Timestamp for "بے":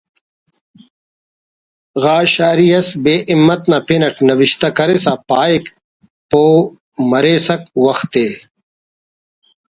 3.03-3.15